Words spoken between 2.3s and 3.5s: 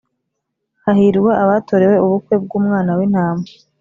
bw’Umwana w’Intama.